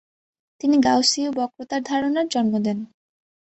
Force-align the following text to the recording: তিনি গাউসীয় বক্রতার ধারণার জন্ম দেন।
তিনি 0.61 0.75
গাউসীয় 0.79 1.29
বক্রতার 1.31 1.81
ধারণার 1.83 2.27
জন্ম 2.27 2.53
দেন। 2.65 2.77